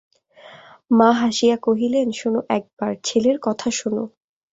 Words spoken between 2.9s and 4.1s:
ছেলের কথা শোনো।